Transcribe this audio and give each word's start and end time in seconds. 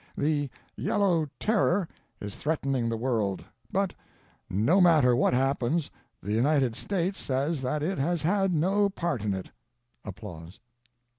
The 0.17 0.49
'Yellow 0.75 1.27
Terror' 1.37 1.87
is 2.19 2.35
threatening 2.35 2.89
the 2.89 2.97
world, 2.97 3.45
but 3.71 3.93
no 4.49 4.81
matter 4.81 5.15
what 5.15 5.35
happens 5.35 5.91
the 6.23 6.33
United 6.33 6.75
States 6.75 7.21
says 7.21 7.61
that 7.61 7.83
it 7.83 7.99
has 7.99 8.23
had 8.23 8.51
no 8.51 8.89
part 8.89 9.23
in 9.23 9.35
it. 9.35 9.51
[Applause. 10.03 10.59